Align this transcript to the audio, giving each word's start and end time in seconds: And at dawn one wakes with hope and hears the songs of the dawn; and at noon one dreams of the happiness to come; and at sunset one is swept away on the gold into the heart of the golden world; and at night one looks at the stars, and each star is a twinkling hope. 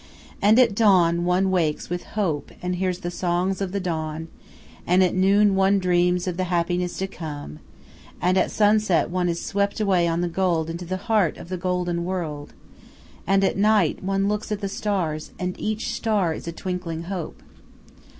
And 0.41 0.57
at 0.57 0.73
dawn 0.73 1.25
one 1.25 1.51
wakes 1.51 1.87
with 1.87 2.01
hope 2.17 2.49
and 2.63 2.77
hears 2.77 3.01
the 3.01 3.11
songs 3.11 3.61
of 3.61 3.71
the 3.71 3.79
dawn; 3.79 4.29
and 4.87 5.03
at 5.03 5.13
noon 5.13 5.53
one 5.53 5.77
dreams 5.77 6.25
of 6.27 6.37
the 6.37 6.45
happiness 6.45 6.97
to 6.97 7.05
come; 7.07 7.59
and 8.19 8.35
at 8.35 8.49
sunset 8.49 9.11
one 9.11 9.29
is 9.29 9.45
swept 9.45 9.79
away 9.79 10.07
on 10.07 10.21
the 10.21 10.27
gold 10.27 10.71
into 10.71 10.85
the 10.85 10.97
heart 11.05 11.37
of 11.37 11.49
the 11.49 11.55
golden 11.57 12.03
world; 12.03 12.55
and 13.27 13.43
at 13.43 13.57
night 13.57 14.03
one 14.03 14.27
looks 14.27 14.51
at 14.51 14.61
the 14.61 14.67
stars, 14.69 15.33
and 15.37 15.55
each 15.59 15.89
star 15.93 16.33
is 16.33 16.47
a 16.47 16.51
twinkling 16.51 17.03
hope. 17.03 17.43